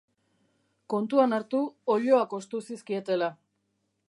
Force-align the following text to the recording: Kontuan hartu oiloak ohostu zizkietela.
Kontuan 0.93 1.37
hartu 1.39 1.61
oiloak 1.97 2.35
ohostu 2.39 2.65
zizkietela. 2.71 3.35